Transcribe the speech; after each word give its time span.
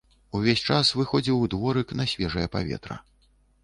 Увесь 0.39 0.63
час 0.69 0.93
выходзіў 1.01 1.43
у 1.45 1.51
дворык 1.53 1.87
на 2.03 2.11
свежае 2.15 2.47
паветра. 2.61 3.03